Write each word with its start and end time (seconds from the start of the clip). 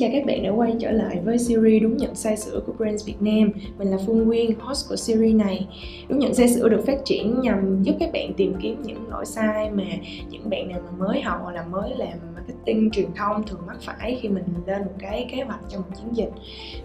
chào 0.00 0.10
các 0.12 0.26
bạn 0.26 0.42
đã 0.42 0.50
quay 0.50 0.74
trở 0.80 0.90
lại 0.90 1.18
với 1.24 1.38
series 1.38 1.82
Đúng 1.82 1.96
nhận 1.96 2.14
sai 2.14 2.36
sửa 2.36 2.60
của 2.66 2.72
Brands 2.72 3.06
Việt 3.06 3.22
Nam. 3.22 3.50
Mình 3.78 3.88
là 3.88 3.96
Phương 4.06 4.24
Nguyên, 4.24 4.60
host 4.60 4.88
của 4.88 4.96
series 4.96 5.34
này. 5.34 5.66
Đúng 6.08 6.18
nhận 6.18 6.34
sai 6.34 6.48
sửa 6.48 6.68
được 6.68 6.82
phát 6.86 7.04
triển 7.04 7.40
nhằm 7.40 7.82
giúp 7.82 7.92
các 8.00 8.12
bạn 8.12 8.32
tìm 8.36 8.54
kiếm 8.60 8.82
những 8.82 9.08
lỗi 9.08 9.26
sai 9.26 9.70
mà 9.70 9.84
những 10.30 10.50
bạn 10.50 10.68
nào 10.68 10.80
mà 10.84 11.06
mới 11.06 11.20
học 11.20 11.40
hoặc 11.42 11.54
là 11.54 11.64
mới 11.70 11.90
làm 11.96 12.18
marketing 12.34 12.90
truyền 12.90 13.06
thông 13.16 13.46
thường 13.46 13.60
mắc 13.66 13.76
phải 13.80 14.18
khi 14.20 14.28
mình 14.28 14.44
lên 14.66 14.82
một 14.82 14.92
cái 14.98 15.28
kế 15.32 15.42
hoạch 15.42 15.60
cho 15.68 15.78
một 15.78 15.86
chiến 15.94 16.16
dịch. 16.16 16.30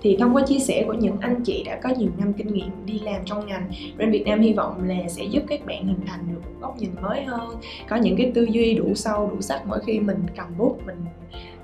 Thì 0.01 0.17
thông 0.19 0.35
qua 0.35 0.43
chia 0.47 0.59
sẻ 0.59 0.83
của 0.87 0.93
những 0.93 1.17
anh 1.19 1.43
chị 1.43 1.63
đã 1.63 1.79
có 1.83 1.89
nhiều 1.97 2.09
năm 2.17 2.33
kinh 2.33 2.53
nghiệm 2.53 2.85
đi 2.85 2.99
làm 2.99 3.21
trong 3.25 3.47
ngành 3.47 3.71
Brands 3.97 4.13
Việt 4.13 4.23
Nam 4.25 4.41
hy 4.41 4.53
vọng 4.53 4.83
là 4.87 5.09
sẽ 5.09 5.23
giúp 5.23 5.43
các 5.47 5.65
bạn 5.65 5.87
hình 5.87 6.05
thành 6.05 6.19
được 6.31 6.39
một 6.43 6.61
góc 6.61 6.77
nhìn 6.77 6.91
mới 7.01 7.23
hơn 7.23 7.49
Có 7.89 7.95
những 7.95 8.17
cái 8.17 8.31
tư 8.35 8.43
duy 8.43 8.73
đủ 8.73 8.95
sâu, 8.95 9.29
đủ 9.33 9.41
sắc 9.41 9.61
mỗi 9.67 9.79
khi 9.85 9.99
mình 9.99 10.19
cầm 10.35 10.47
bút, 10.57 10.79
mình 10.85 10.97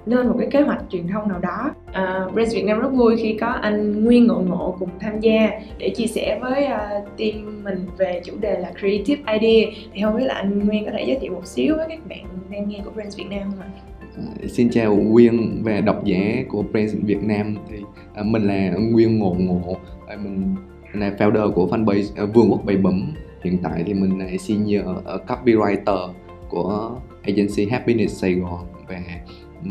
lên 0.05 0.27
một 0.27 0.35
cái 0.39 0.47
kế 0.51 0.61
hoạch 0.61 0.83
truyền 0.89 1.07
thông 1.07 1.29
nào 1.29 1.39
đó. 1.39 1.71
À, 1.93 2.25
uh, 2.27 2.33
Brands 2.33 2.55
Việt 2.55 2.65
Nam 2.65 2.79
rất 2.79 2.89
vui 2.93 3.17
khi 3.17 3.37
có 3.41 3.47
anh 3.47 4.03
Nguyên 4.03 4.27
Ngộ 4.27 4.39
Ngộ 4.39 4.75
cùng 4.79 4.89
tham 4.99 5.19
gia 5.19 5.49
để 5.77 5.89
chia 5.89 6.07
sẻ 6.07 6.39
với 6.41 6.65
uh, 6.65 7.17
team 7.17 7.63
mình 7.63 7.85
về 7.97 8.21
chủ 8.25 8.33
đề 8.39 8.59
là 8.59 8.71
Creative 8.79 9.39
Idea. 9.39 9.71
Thì 9.93 10.01
không 10.01 10.17
biết 10.17 10.25
là 10.25 10.33
anh 10.33 10.67
Nguyên 10.67 10.85
có 10.85 10.91
thể 10.91 11.03
giới 11.07 11.17
thiệu 11.21 11.33
một 11.33 11.45
xíu 11.45 11.75
với 11.75 11.85
các 11.89 12.07
bạn 12.09 12.25
đang 12.51 12.69
nghe 12.69 12.79
của 12.85 12.91
Brands 12.91 13.17
Việt 13.17 13.27
Nam 13.29 13.41
không 13.41 13.59
ạ? 13.59 13.69
À, 14.17 14.47
xin 14.47 14.69
chào 14.69 14.95
Nguyên 14.95 15.61
và 15.63 15.81
độc 15.81 16.03
giả 16.05 16.43
của 16.49 16.63
Brands 16.63 16.95
Việt 17.03 17.23
Nam. 17.23 17.57
Thì 17.69 17.77
uh, 18.21 18.25
mình 18.25 18.43
là 18.43 18.71
Nguyên 18.79 19.19
Ngộ 19.19 19.35
Ngộ 19.39 19.77
mình 20.23 20.55
là 20.93 21.11
founder 21.17 21.51
của 21.51 21.67
fanpage 21.67 22.23
uh, 22.23 22.33
Vương 22.33 22.51
quốc 22.51 22.65
Bày 22.65 22.77
Bấm 22.77 23.13
hiện 23.43 23.57
tại 23.63 23.83
thì 23.85 23.93
mình 23.93 24.19
là 24.19 24.25
senior 24.39 24.85
copywriter 25.27 26.09
của 26.49 26.99
agency 27.23 27.65
Happiness 27.65 28.21
Sài 28.21 28.33
Gòn 28.33 28.65
và 28.87 29.01
ừ, 29.63 29.69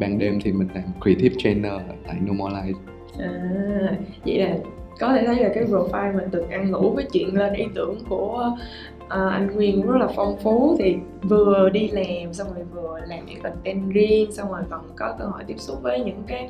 ban 0.00 0.18
đêm 0.18 0.38
thì 0.44 0.52
mình 0.52 0.68
làm 0.74 0.84
creative 1.00 1.34
trainer 1.38 1.72
tại 2.06 2.16
No 2.20 2.32
More 2.32 2.54
Life. 2.54 2.74
À, 3.18 3.96
vậy 4.24 4.38
là 4.38 4.56
có 5.00 5.12
thể 5.12 5.26
thấy 5.26 5.36
là 5.36 5.50
cái 5.54 5.64
profile 5.64 6.16
mình 6.16 6.28
từng 6.30 6.48
ăn 6.48 6.70
ngủ 6.70 6.92
với 6.94 7.06
chuyện 7.12 7.34
lên 7.34 7.52
ý 7.52 7.64
tưởng 7.74 7.98
của 8.08 8.56
à, 9.08 9.28
anh 9.28 9.54
Nguyên 9.54 9.82
rất 9.82 9.96
là 9.96 10.08
phong 10.16 10.36
phú. 10.42 10.76
Thì 10.78 10.96
vừa 11.22 11.68
đi 11.72 11.88
làm 11.88 12.32
xong 12.32 12.46
rồi 12.54 12.64
vừa 12.72 13.00
làm 13.06 13.26
những 13.26 13.40
content 13.42 13.92
riêng 13.92 14.32
xong 14.32 14.52
rồi 14.52 14.62
còn 14.70 14.80
có 14.96 15.14
cơ 15.18 15.24
hội 15.24 15.44
tiếp 15.46 15.58
xúc 15.58 15.82
với 15.82 16.00
những 16.00 16.22
cái 16.26 16.48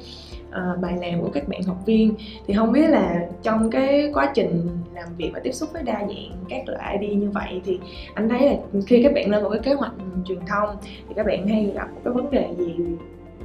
uh, 0.48 0.80
bài 0.80 0.96
làm 1.00 1.20
của 1.20 1.30
các 1.34 1.48
bạn 1.48 1.62
học 1.62 1.76
viên. 1.86 2.14
Thì 2.46 2.54
không 2.54 2.72
biết 2.72 2.88
là 2.88 3.26
trong 3.42 3.70
cái 3.70 4.10
quá 4.14 4.32
trình 4.34 4.68
làm 4.94 5.08
việc 5.16 5.30
và 5.34 5.40
tiếp 5.40 5.52
xúc 5.52 5.68
với 5.72 5.82
đa 5.82 5.98
dạng 5.98 6.44
các 6.48 6.62
loại 6.66 6.98
ID 7.00 7.18
như 7.18 7.30
vậy 7.30 7.60
thì 7.64 7.78
anh 8.14 8.28
thấy 8.28 8.50
là 8.50 8.56
khi 8.86 9.02
các 9.02 9.12
bạn 9.14 9.30
lên 9.30 9.42
một 9.42 9.50
cái 9.50 9.60
kế 9.62 9.74
hoạch 9.74 9.92
truyền 10.24 10.38
thông 10.46 10.76
thì 10.82 11.14
các 11.16 11.26
bạn 11.26 11.48
hay 11.48 11.72
gặp 11.74 11.88
một 11.94 12.00
cái 12.04 12.14
vấn 12.14 12.30
đề 12.30 12.48
gì 12.58 12.74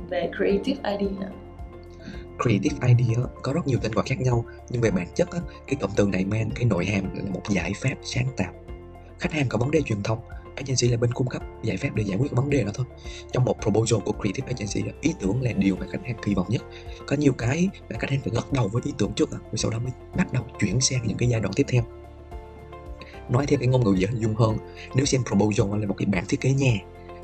về 0.10 0.30
creative 0.38 0.98
idea. 0.98 1.30
Creative 2.44 2.88
idea 2.88 3.26
có 3.44 3.54
rất 3.54 3.68
nhiều 3.68 3.80
tên 3.82 3.92
gọi 3.92 4.06
khác 4.08 4.22
nhau, 4.22 4.46
nhưng 4.70 4.82
về 4.82 4.92
bản 4.92 5.08
chất 5.16 5.30
cái 5.68 5.76
cụm 5.82 5.92
từ 5.96 6.06
này 6.06 6.26
mang 6.26 6.50
cái 6.56 6.66
nội 6.66 6.86
hàm 6.86 7.16
là 7.16 7.32
một 7.32 7.42
giải 7.50 7.74
pháp 7.76 7.96
sáng 8.04 8.28
tạo. 8.38 8.54
Khách 9.20 9.32
hàng 9.32 9.46
có 9.50 9.58
vấn 9.58 9.72
đề 9.72 9.82
truyền 9.82 10.04
thông, 10.04 10.20
agency 10.56 10.88
là 10.88 10.98
bên 10.98 11.14
cung 11.14 11.28
cấp 11.28 11.42
giải 11.64 11.78
pháp 11.78 11.90
để 11.96 12.04
giải 12.04 12.18
quyết 12.18 12.32
vấn 12.32 12.50
đề 12.50 12.64
đó 12.64 12.72
thôi. 12.74 12.86
Trong 13.32 13.46
một 13.46 13.62
proposal 13.62 14.00
của 14.06 14.12
creative 14.12 14.48
agency 14.48 14.92
ý 15.02 15.14
tưởng 15.20 15.42
là 15.42 15.52
điều 15.52 15.76
mà 15.76 15.86
khách 15.92 16.06
hàng 16.06 16.16
kỳ 16.26 16.34
vọng 16.34 16.48
nhất. 16.50 16.62
Có 17.08 17.16
nhiều 17.16 17.34
cái 17.34 17.70
mà 17.90 17.96
khách 18.00 18.10
hàng 18.10 18.20
phải 18.22 18.34
gật 18.36 18.54
đầu 18.54 18.68
với 18.68 18.82
ý 18.86 18.94
tưởng 18.98 19.12
trước 19.16 19.32
rồi 19.32 19.40
sau 19.56 19.72
đó 19.72 19.80
mới 19.80 19.92
bắt 20.18 20.34
đầu 20.34 20.44
chuyển 20.60 20.82
sang 20.82 21.08
những 21.08 21.18
cái 21.18 21.30
giai 21.30 21.42
đoạn 21.42 21.54
tiếp 21.54 21.66
theo. 21.68 21.84
Nói 23.30 23.46
theo 23.46 23.60
cái 23.60 23.68
ngôn 23.68 23.84
ngữ 23.84 23.94
dễ 23.98 24.08
hình 24.08 24.22
dung 24.22 24.36
hơn, 24.36 24.58
nếu 24.96 25.06
xem 25.06 25.24
proposal 25.24 25.80
là 25.82 25.88
một 25.88 25.96
cái 25.98 26.06
bản 26.06 26.24
thiết 26.28 26.42
kế 26.42 26.54
nhà 26.54 26.74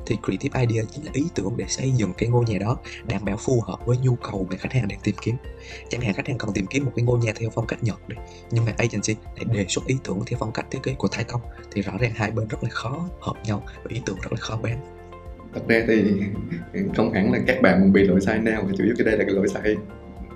thì 0.05 0.17
creative 0.23 0.59
idea 0.59 0.83
chính 0.91 1.05
là 1.05 1.11
ý 1.13 1.23
tưởng 1.35 1.53
để 1.57 1.65
xây 1.67 1.91
dựng 1.91 2.13
cái 2.17 2.29
ngôi 2.29 2.45
nhà 2.47 2.57
đó, 2.59 2.77
đảm 3.07 3.25
bảo 3.25 3.37
phù 3.37 3.61
hợp 3.61 3.85
với 3.85 3.97
nhu 3.97 4.15
cầu 4.15 4.47
mà 4.49 4.57
khách 4.57 4.73
hàng 4.73 4.87
đang 4.87 4.99
tìm 5.03 5.15
kiếm. 5.21 5.35
Chẳng 5.89 6.01
hạn 6.01 6.13
khách 6.13 6.27
hàng 6.27 6.37
cần 6.37 6.49
tìm 6.53 6.65
kiếm 6.65 6.85
một 6.85 6.91
cái 6.95 7.05
ngôi 7.05 7.19
nhà 7.19 7.31
theo 7.35 7.49
phong 7.49 7.67
cách 7.67 7.83
nhật 7.83 8.09
đi, 8.09 8.15
nhưng 8.51 8.65
mà 8.65 8.73
agency 8.77 9.15
lại 9.35 9.45
đề 9.53 9.65
xuất 9.69 9.87
ý 9.87 9.95
tưởng 10.03 10.19
theo 10.25 10.37
phong 10.39 10.51
cách 10.51 10.65
thiết 10.71 10.79
kế 10.83 10.93
của 10.93 11.07
thái 11.07 11.23
công, 11.23 11.41
thì 11.71 11.81
rõ 11.81 11.93
ràng 11.99 12.11
hai 12.15 12.31
bên 12.31 12.47
rất 12.47 12.63
là 12.63 12.69
khó 12.69 13.09
hợp 13.21 13.33
nhau 13.45 13.63
và 13.75 13.89
ý 13.89 14.01
tưởng 14.05 14.17
rất 14.21 14.31
là 14.31 14.37
khó 14.39 14.59
bán 14.63 14.95
thật 15.55 15.61
ra 15.67 15.83
thì 15.87 16.21
không 16.95 17.13
hẳn 17.13 17.31
là 17.31 17.39
các 17.47 17.61
bạn 17.61 17.93
bị 17.93 18.03
lỗi 18.03 18.21
sai 18.21 18.39
nào, 18.39 18.63
chủ 18.77 18.83
yếu 18.83 18.93
cái 18.97 19.05
đây 19.05 19.17
là 19.17 19.23
cái 19.23 19.33
lỗi 19.33 19.47
sai. 19.47 19.75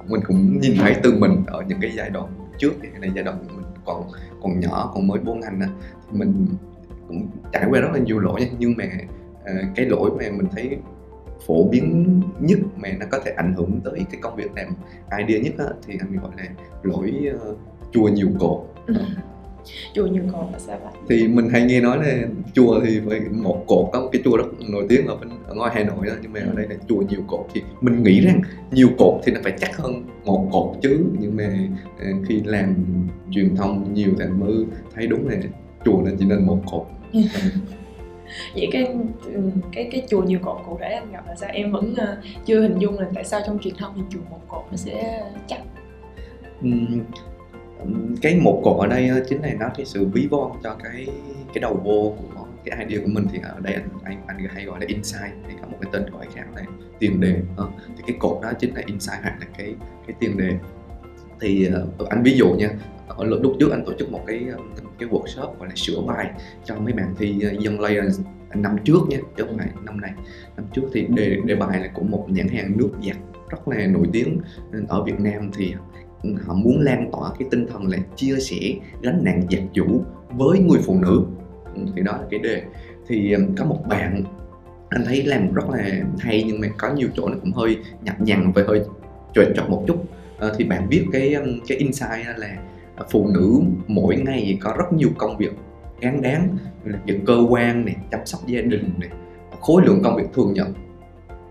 Mình 0.07 0.21
cũng 0.27 0.59
nhìn 0.59 0.77
thấy 0.77 0.95
từ 1.03 1.17
mình 1.17 1.43
ở 1.47 1.63
những 1.67 1.79
cái 1.81 1.91
giai 1.95 2.09
đoạn 2.09 2.27
trước 2.57 2.73
hay 2.81 3.01
là 3.01 3.07
giai 3.15 3.23
đoạn 3.23 3.45
mình 3.47 3.65
còn 3.85 4.03
còn 4.41 4.59
nhỏ, 4.59 4.91
còn 4.93 5.07
mới 5.07 5.19
buôn 5.19 5.39
ngành 5.39 5.61
á 5.61 5.67
mình 6.11 6.47
cũng 7.07 7.27
trải 7.53 7.65
qua 7.69 7.79
rất 7.79 7.89
là 7.93 7.99
nhiều 7.99 8.19
lỗi 8.19 8.49
nhưng 8.59 8.73
mà 8.77 8.85
cái 9.75 9.85
lỗi 9.85 10.11
mà 10.19 10.25
mình 10.37 10.47
thấy 10.51 10.77
phổ 11.47 11.67
biến 11.67 12.21
nhất 12.39 12.59
mà 12.75 12.89
nó 12.99 13.05
có 13.11 13.19
thể 13.25 13.31
ảnh 13.31 13.53
hưởng 13.53 13.81
tới 13.83 14.05
cái 14.11 14.21
công 14.21 14.35
việc 14.35 14.51
làm 14.55 14.67
idea 15.17 15.41
nhất 15.41 15.53
á, 15.57 15.65
thì 15.87 15.93
anh 15.99 16.17
gọi 16.21 16.31
là 16.37 16.43
lỗi 16.83 17.13
uh, 17.49 17.57
chùa 17.93 18.07
nhiều 18.07 18.27
cột. 18.39 18.59
Ừ. 18.87 18.93
chùa 19.93 20.07
nhiều 20.07 20.23
cột 20.31 20.45
là 20.51 20.59
sao 20.59 20.79
vậy 20.83 20.93
thì 21.09 21.27
mình 21.27 21.49
hay 21.49 21.63
nghe 21.63 21.81
nói 21.81 21.97
là 21.97 22.27
chùa 22.53 22.81
thì 22.85 23.01
phải 23.09 23.19
một 23.19 23.63
cột 23.67 23.89
có 23.93 24.01
một 24.01 24.09
cái 24.11 24.21
chùa 24.25 24.37
rất 24.37 24.45
nổi 24.69 24.85
tiếng 24.89 25.07
ở 25.07 25.15
bên 25.15 25.29
ở 25.47 25.55
ngoài 25.55 25.71
hà 25.75 25.83
nội 25.83 26.05
đó 26.05 26.13
nhưng 26.21 26.33
mà 26.33 26.39
ở 26.39 26.53
đây 26.55 26.67
là 26.69 26.75
chùa 26.89 27.01
nhiều 27.09 27.21
cột. 27.27 27.47
Thì 27.53 27.61
mình 27.81 28.03
nghĩ 28.03 28.21
rằng 28.21 28.41
nhiều 28.71 28.89
cột 28.97 29.21
thì 29.23 29.31
nó 29.31 29.39
phải 29.43 29.53
chắc 29.59 29.77
hơn 29.77 30.05
một 30.25 30.49
cột 30.51 30.77
chứ 30.81 31.05
nhưng 31.19 31.35
mà 31.35 31.57
uh, 31.95 32.27
khi 32.27 32.41
làm 32.45 32.75
truyền 33.31 33.55
thông 33.55 33.93
nhiều 33.93 34.11
thì 34.19 34.25
mới 34.25 34.65
thấy 34.95 35.07
đúng 35.07 35.27
là 35.27 35.37
chùa 35.85 36.01
nên 36.05 36.15
chỉ 36.19 36.25
nên 36.25 36.45
một 36.45 36.59
cột 36.71 36.87
vậy 38.55 38.69
cái 38.71 38.85
ừ, 39.25 39.41
cái 39.71 39.89
cái 39.91 40.03
chùa 40.09 40.23
nhiều 40.23 40.39
cột 40.41 40.57
cụ 40.65 40.77
thể 40.81 40.87
anh 40.87 41.11
gặp 41.11 41.27
là 41.27 41.35
sao? 41.35 41.49
Em 41.53 41.71
vẫn 41.71 41.91
uh, 41.91 42.45
chưa 42.45 42.61
hình 42.61 42.79
dung 42.79 42.99
là 42.99 43.07
tại 43.15 43.23
sao 43.23 43.41
trong 43.45 43.59
truyền 43.59 43.75
thông 43.75 43.93
thì 43.95 44.01
chùa 44.09 44.19
một 44.29 44.41
cột 44.47 44.63
nó 44.71 44.77
sẽ 44.77 45.23
chắc. 45.47 45.61
Cái 48.21 48.35
một 48.35 48.61
cột 48.63 48.79
ở 48.79 48.87
đây 48.87 49.11
chính 49.29 49.41
là 49.41 49.53
nó 49.59 49.69
cái 49.77 49.85
sự 49.85 50.05
ví 50.05 50.27
von 50.31 50.51
cho 50.63 50.75
cái 50.83 51.07
cái 51.53 51.61
đầu 51.61 51.81
vô 51.83 52.15
của 52.17 52.45
cái 52.65 52.85
idea 52.85 53.01
của 53.05 53.11
mình 53.11 53.27
thì 53.31 53.39
ở 53.43 53.59
đây 53.59 53.73
anh 53.73 53.89
anh 54.03 54.21
anh 54.27 54.37
hay 54.53 54.65
gọi 54.65 54.79
là 54.79 54.85
insight 54.89 55.33
thì 55.47 55.53
có 55.61 55.67
một 55.67 55.77
cái 55.81 55.89
tên 55.93 56.05
gọi 56.11 56.25
khác 56.35 56.45
là 56.55 56.63
tiền 56.99 57.21
đề 57.21 57.35
ờ, 57.57 57.67
thì 57.97 58.03
cái 58.07 58.15
cột 58.19 58.41
đó 58.41 58.51
chính 58.59 58.75
là 58.75 58.81
insight 58.85 59.19
hoặc 59.21 59.37
là 59.39 59.45
cái 59.57 59.75
cái 60.07 60.15
tiền 60.19 60.37
đề. 60.37 60.53
Thì 61.41 61.65
ờ, 61.65 61.87
anh 62.09 62.23
ví 62.23 62.37
dụ 62.37 62.53
nha 62.53 62.69
ở 63.17 63.25
lúc 63.25 63.53
trước 63.59 63.71
anh 63.71 63.85
tổ 63.85 63.93
chức 63.99 64.11
một 64.11 64.21
cái 64.27 64.45
um, 64.57 64.67
cái 64.99 65.09
workshop 65.09 65.57
gọi 65.59 65.67
là 65.69 65.75
sửa 65.75 66.01
bài 66.07 66.31
cho 66.65 66.75
mấy 66.75 66.93
bạn 66.93 67.15
thi 67.17 67.41
uh, 67.53 67.59
dân 67.59 67.79
Lions 67.81 68.19
năm 68.55 68.75
trước 68.83 68.99
nhé 69.09 69.17
chứ 69.37 69.43
không 69.47 69.57
phải 69.57 69.67
năm 69.85 70.01
này 70.01 70.11
năm 70.57 70.65
trước 70.73 70.83
thì 70.93 71.07
đề 71.09 71.37
đề 71.45 71.55
bài 71.55 71.79
là 71.79 71.87
của 71.93 72.03
một 72.03 72.25
nhãn 72.29 72.47
hàng 72.47 72.77
nước 72.77 72.89
giặt 73.07 73.17
rất 73.49 73.67
là 73.67 73.87
nổi 73.87 74.07
tiếng 74.13 74.41
ở 74.87 75.03
Việt 75.03 75.19
Nam 75.19 75.51
thì 75.57 75.73
họ 76.45 76.53
muốn 76.53 76.79
lan 76.79 77.09
tỏa 77.11 77.29
cái 77.39 77.47
tinh 77.51 77.67
thần 77.67 77.87
là 77.87 77.97
chia 78.15 78.35
sẻ 78.39 78.57
gánh 79.01 79.23
nặng 79.23 79.41
giặt 79.51 79.61
chủ 79.73 80.03
với 80.31 80.59
người 80.59 80.79
phụ 80.83 80.99
nữ. 81.01 81.21
Thì 81.95 82.01
đó 82.01 82.11
là 82.11 82.27
cái 82.31 82.39
đề. 82.39 82.63
Thì 83.07 83.33
um, 83.33 83.55
có 83.55 83.65
một 83.65 83.79
bạn 83.89 84.23
anh 84.89 85.05
thấy 85.05 85.23
làm 85.23 85.53
rất 85.53 85.69
là 85.69 86.01
hay 86.19 86.43
nhưng 86.47 86.61
mà 86.61 86.67
có 86.77 86.93
nhiều 86.93 87.07
chỗ 87.15 87.29
nó 87.29 87.35
cũng 87.41 87.51
hơi 87.51 87.77
nhập 88.01 88.21
nhằn 88.21 88.51
và 88.51 88.63
hơi 88.67 88.81
trượt 89.35 89.47
chọn 89.55 89.71
một 89.71 89.83
chút. 89.87 90.05
À, 90.39 90.47
thì 90.57 90.65
bạn 90.65 90.89
biết 90.89 91.05
cái 91.11 91.33
um, 91.33 91.59
cái 91.67 91.77
insight 91.77 92.25
là 92.37 92.57
phụ 93.11 93.27
nữ 93.27 93.61
mỗi 93.87 94.15
ngày 94.15 94.57
có 94.61 94.73
rất 94.77 94.93
nhiều 94.93 95.09
công 95.17 95.37
việc 95.37 95.51
gán 96.01 96.21
đáng 96.21 96.57
như 96.85 96.91
là 96.91 96.99
việc 97.05 97.19
cơ 97.25 97.45
quan 97.49 97.85
này 97.85 97.95
chăm 98.11 98.19
sóc 98.25 98.47
gia 98.47 98.61
đình 98.61 98.89
này 98.99 99.09
khối 99.61 99.81
lượng 99.85 100.01
công 100.03 100.15
việc 100.15 100.27
thường 100.33 100.53
nhận 100.53 100.73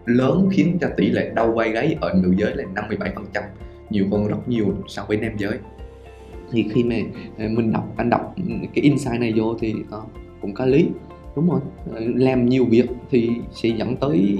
lớn 0.07 0.49
khiến 0.53 0.79
cho 0.81 0.89
tỷ 0.97 1.11
lệ 1.11 1.31
đau 1.35 1.53
vai 1.53 1.71
gáy 1.71 1.97
ở 2.01 2.13
nữ 2.15 2.35
giới 2.39 2.55
là 2.55 2.65
57% 2.75 3.43
nhiều 3.91 4.07
hơn 4.13 4.27
rất 4.27 4.49
nhiều 4.49 4.67
so 4.89 5.05
với 5.09 5.17
nam 5.17 5.33
giới. 5.39 5.59
Thì 6.51 6.67
khi 6.71 6.85
mà 6.85 6.97
à, 7.39 7.47
mình 7.51 7.73
đọc 7.73 7.95
anh 7.97 8.11
đọc 8.11 8.35
cái 8.75 8.83
insight 8.85 9.21
này 9.21 9.33
vô 9.37 9.55
thì 9.61 9.75
uh, 9.75 10.11
cũng 10.41 10.55
có 10.55 10.67
lý 10.67 10.89
đúng 11.37 11.51
rồi. 11.51 11.61
À, 11.95 12.01
làm 12.15 12.49
nhiều 12.49 12.65
việc 12.65 12.87
thì 13.11 13.31
sẽ 13.53 13.69
dẫn 13.69 13.97
tới 13.97 14.39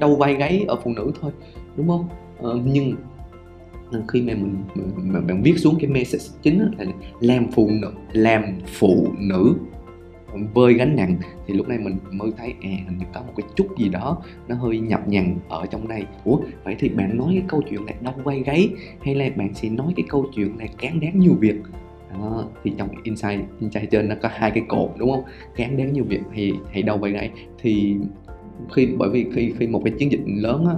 đau 0.00 0.16
vai 0.16 0.34
gáy 0.34 0.64
ở 0.68 0.76
phụ 0.84 0.92
nữ 0.96 1.12
thôi 1.20 1.32
đúng 1.76 1.88
không? 1.88 2.08
Uh, 2.38 2.62
nhưng 2.64 2.94
khi 4.08 4.22
mà 4.22 4.34
mình, 4.34 4.56
mà 4.96 5.20
bạn 5.20 5.42
viết 5.42 5.58
xuống 5.58 5.76
cái 5.80 5.90
message 5.90 6.24
chính 6.42 6.58
là 6.78 6.84
làm 7.20 7.46
phụ 7.52 7.70
nữ 7.70 7.90
làm 8.12 8.44
phụ 8.66 9.08
nữ 9.18 9.54
vơi 10.54 10.74
gánh 10.74 10.96
nặng 10.96 11.16
thì 11.46 11.54
lúc 11.54 11.68
này 11.68 11.78
mình 11.78 11.96
mới 12.10 12.30
thấy 12.36 12.54
à 12.62 12.70
hình 12.88 12.98
như 12.98 13.04
có 13.14 13.20
một 13.20 13.32
cái 13.36 13.46
chút 13.56 13.66
gì 13.78 13.88
đó 13.88 14.22
nó 14.48 14.54
hơi 14.54 14.78
nhập 14.78 15.08
nhằn 15.08 15.36
ở 15.48 15.66
trong 15.66 15.88
đây. 15.88 16.04
Ủa 16.24 16.38
vậy 16.64 16.76
thì 16.78 16.88
bạn 16.88 17.16
nói 17.16 17.28
cái 17.30 17.44
câu 17.48 17.62
chuyện 17.70 17.80
là 17.86 17.92
đau 18.00 18.14
quay 18.24 18.42
gáy 18.42 18.68
hay 19.02 19.14
là 19.14 19.28
bạn 19.36 19.54
sẽ 19.54 19.68
nói 19.68 19.92
cái 19.96 20.04
câu 20.08 20.26
chuyện 20.34 20.58
là 20.58 20.66
cán 20.78 21.00
đáng 21.00 21.18
nhiều 21.18 21.34
việc? 21.40 21.56
Đó, 22.12 22.44
thì 22.64 22.72
trong 22.78 22.88
insight 23.02 23.40
insight 23.60 23.90
trên 23.90 24.08
nó 24.08 24.14
có 24.22 24.28
hai 24.32 24.50
cái 24.50 24.62
cột 24.68 24.90
đúng 24.98 25.10
không? 25.10 25.24
Cán 25.56 25.76
đáng 25.76 25.92
nhiều 25.92 26.04
việc 26.04 26.20
thì 26.34 26.52
hay 26.72 26.82
đau 26.82 26.98
quay 26.98 27.12
gáy. 27.12 27.30
Thì 27.62 27.96
khi 28.72 28.88
bởi 28.98 29.10
vì 29.10 29.26
khi 29.34 29.52
khi 29.58 29.66
một 29.66 29.82
cái 29.84 29.94
chiến 29.98 30.12
dịch 30.12 30.22
lớn 30.26 30.66
á 30.66 30.74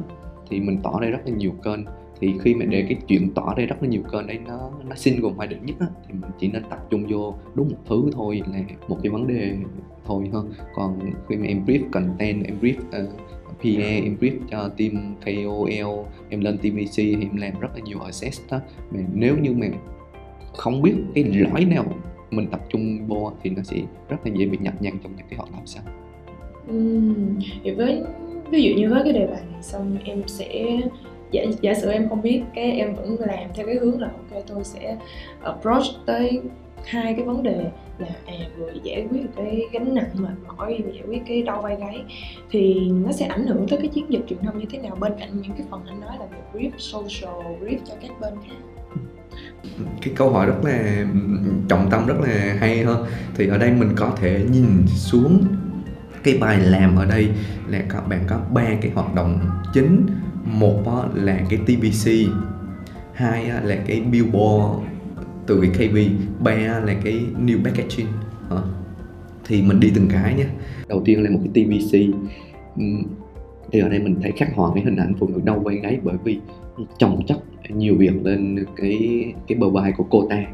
thì 0.51 0.61
mình 0.61 0.79
tỏ 0.83 1.01
ra 1.01 1.09
rất 1.09 1.21
là 1.25 1.37
nhiều 1.37 1.53
kênh 1.65 1.81
thì 2.21 2.35
khi 2.43 2.55
mà 2.55 2.65
để 2.65 2.87
cái 2.89 2.99
chuyện 3.09 3.31
tỏ 3.35 3.55
ra 3.57 3.65
rất 3.65 3.77
là 3.83 3.89
nhiều 3.89 4.03
kênh 4.13 4.27
đấy 4.27 4.39
nó 4.47 4.71
nó 4.89 4.95
single 4.97 5.31
hai 5.39 5.47
định 5.47 5.67
nhất 5.67 5.77
á, 5.81 5.87
thì 6.09 6.15
mình 6.21 6.31
chỉ 6.39 6.49
nên 6.49 6.63
tập 6.71 6.87
trung 6.91 7.07
vô 7.09 7.35
đúng 7.55 7.69
một 7.69 7.79
thứ 7.89 8.03
thôi 8.13 8.43
là 8.53 8.59
một 8.89 8.99
cái 9.03 9.11
vấn 9.11 9.27
đề 9.27 9.57
thôi 10.05 10.31
hơn 10.33 10.53
còn 10.75 11.01
khi 11.29 11.37
mà 11.37 11.47
em 11.47 11.65
brief 11.67 11.81
content 11.93 12.45
em 12.45 12.57
brief 12.61 12.75
ờ, 12.93 13.03
uh, 13.03 13.59
PA 13.59 13.87
em 13.87 14.17
brief 14.21 14.39
cho 14.51 14.69
team 14.69 15.15
KOL 15.25 16.07
em 16.29 16.41
lên 16.41 16.59
TVC 16.59 16.97
thì 16.97 17.17
em 17.21 17.37
làm 17.37 17.61
rất 17.61 17.69
là 17.75 17.81
nhiều 17.85 18.01
assess 18.01 18.41
đó. 18.51 18.61
Mà 18.91 19.01
nếu 19.15 19.39
như 19.39 19.53
mà 19.53 19.67
không 20.57 20.83
biết 20.83 20.95
cái 21.15 21.25
lõi 21.25 21.65
nào 21.65 21.85
mình 22.31 22.47
tập 22.51 22.61
trung 22.69 23.07
vô 23.07 23.33
thì 23.43 23.51
nó 23.51 23.63
sẽ 23.63 23.77
rất 24.09 24.17
là 24.25 24.33
dễ 24.35 24.47
bị 24.47 24.59
nhập 24.61 24.83
nhằng 24.83 24.99
trong 25.03 25.17
những 25.17 25.27
cái 25.31 25.37
hoạt 25.37 25.53
động 25.53 25.63
sau. 25.65 25.83
Ừ, 26.69 27.01
thì 27.65 27.71
với 27.71 28.03
ví 28.51 28.63
dụ 28.63 28.75
như 28.75 28.91
với 28.91 29.01
cái 29.05 29.13
đề 29.13 29.27
bài 29.27 29.43
này 29.53 29.63
xong 29.63 29.99
em 30.05 30.23
sẽ 30.27 30.81
giả, 31.31 31.45
giả 31.61 31.75
sử 31.75 31.91
em 31.91 32.09
không 32.09 32.23
biết 32.23 32.43
cái 32.55 32.73
em 32.73 32.95
vẫn 32.95 33.17
làm 33.21 33.49
theo 33.55 33.67
cái 33.67 33.75
hướng 33.75 34.01
là 34.01 34.09
ok 34.09 34.43
tôi 34.47 34.65
sẽ 34.65 34.97
approach 35.43 35.85
tới 36.07 36.41
hai 36.85 37.15
cái 37.15 37.25
vấn 37.25 37.43
đề 37.43 37.65
là 37.99 38.09
à 38.27 38.35
vừa 38.59 38.73
giải 38.83 39.07
quyết 39.11 39.23
được 39.23 39.31
cái 39.37 39.61
gánh 39.73 39.95
nặng 39.95 40.11
mệt 40.15 40.35
mỏi 40.47 40.83
vừa 40.85 40.93
giải 40.93 41.03
quyết 41.09 41.23
cái 41.29 41.43
đau 41.43 41.63
vai 41.63 41.77
gáy 41.81 42.03
thì 42.51 42.91
nó 42.91 43.13
sẽ 43.13 43.27
ảnh 43.27 43.47
hưởng 43.47 43.67
tới 43.69 43.79
cái 43.79 43.89
chiến 43.89 44.05
dịch 44.09 44.21
truyền 44.29 44.39
thông 44.43 44.59
như 44.59 44.67
thế 44.71 44.79
nào. 44.79 44.97
Bên 45.01 45.13
cạnh 45.19 45.29
những 45.43 45.53
cái 45.59 45.67
phần 45.71 45.85
anh 45.87 46.01
nói 46.01 46.17
là 46.21 46.27
về 46.27 46.39
brief 46.53 46.71
social 46.79 47.47
brief 47.61 47.79
cho 47.85 47.95
các 48.03 48.21
bên 48.21 48.35
khác. 48.49 48.57
Cái 50.03 50.15
câu 50.17 50.31
hỏi 50.31 50.47
rất 50.47 50.65
là 50.65 51.07
trọng 51.69 51.91
tâm 51.91 52.07
rất 52.07 52.21
là 52.21 52.57
hay 52.59 52.83
hơn. 52.83 53.07
Thì 53.35 53.49
ở 53.49 53.59
đây 53.59 53.71
mình 53.71 53.93
có 53.97 54.13
thể 54.21 54.45
nhìn 54.53 54.87
xuống 54.87 55.45
cái 56.23 56.39
bài 56.41 56.59
làm 56.61 56.97
ở 56.97 57.05
đây 57.05 57.29
là 57.69 57.83
các 57.89 58.09
bạn 58.09 58.25
có 58.27 58.41
ba 58.55 58.67
cái 58.83 58.91
hoạt 58.95 59.15
động 59.15 59.41
chính. 59.75 60.07
Một 60.45 60.83
là 61.15 61.41
cái 61.51 61.59
TVC 61.67 62.11
hai 63.13 63.49
là 63.63 63.77
cái 63.87 64.01
billboard 64.01 64.83
từ 65.47 65.61
cái 65.61 65.89
KB 65.89 65.97
ba 66.45 66.55
là 66.57 66.95
cái 67.05 67.21
new 67.47 67.65
packaging. 67.65 68.07
Ờ, 68.49 68.65
thì 69.45 69.63
mình 69.63 69.81
đi 69.81 69.93
từng 69.95 70.09
cái 70.09 70.35
nhé 70.35 70.47
đầu 70.89 71.03
tiên 71.05 71.23
là 71.23 71.31
một 71.31 71.39
cái 71.45 71.65
TVC 71.65 71.99
thì 73.73 73.81
ở 73.81 73.89
đây 73.89 73.99
mình 73.99 74.17
thấy 74.23 74.33
khắc 74.33 74.55
họa 74.55 74.71
cái 74.75 74.85
hình 74.85 74.97
ảnh 74.97 75.15
phụ 75.19 75.29
nữ 75.29 75.41
đau 75.45 75.59
vai 75.59 75.77
gáy 75.77 75.99
bởi 76.03 76.17
vì 76.25 76.41
chồng 76.99 77.27
chất 77.27 77.39
nhiều 77.69 77.95
việc 77.99 78.25
lên 78.25 78.65
cái 78.77 79.25
cái 79.47 79.59
bờ 79.59 79.71
vai 79.71 79.93
của 79.97 80.05
cô 80.11 80.27
ta. 80.31 80.45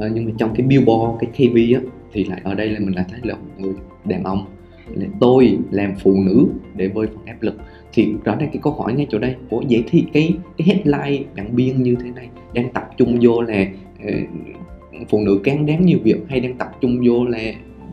À, 0.00 0.08
nhưng 0.12 0.24
mà 0.24 0.30
trong 0.38 0.54
cái 0.54 0.66
billboard 0.66 1.20
cái 1.20 1.30
KV 1.32 1.56
á 1.74 1.80
thì 2.12 2.24
lại 2.24 2.40
ở 2.44 2.54
đây 2.54 2.68
là 2.68 2.80
mình 2.80 2.94
lại 2.94 3.04
thấy 3.10 3.20
là 3.22 3.34
một 3.34 3.40
người 3.58 3.72
đàn 4.04 4.24
ông 4.24 4.46
là 4.94 5.06
tôi 5.20 5.58
làm 5.70 5.92
phụ 6.02 6.22
nữ 6.22 6.46
để 6.76 6.88
vơi 6.88 7.06
phần 7.06 7.26
áp 7.26 7.42
lực. 7.42 7.54
Thì 7.92 8.14
rõ 8.24 8.36
ràng 8.36 8.48
cái 8.52 8.60
câu 8.62 8.72
hỏi 8.72 8.92
ngay 8.92 9.06
chỗ 9.10 9.18
đây. 9.18 9.34
Ủa 9.50 9.62
vậy 9.70 9.84
thì 9.88 10.04
cái 10.12 10.34
cái 10.58 10.68
headline 10.68 11.24
bạn 11.36 11.56
biên 11.56 11.82
như 11.82 11.96
thế 12.02 12.10
này 12.10 12.28
đang 12.54 12.72
tập 12.72 12.90
trung 12.96 13.18
vô 13.20 13.42
là 13.42 13.66
uh, 14.08 15.08
phụ 15.08 15.20
nữ 15.20 15.40
cán 15.44 15.66
đáng 15.66 15.86
nhiều 15.86 15.98
việc 16.02 16.16
hay 16.28 16.40
đang 16.40 16.54
tập 16.54 16.70
trung 16.80 17.00
vô 17.06 17.24
là 17.24 17.38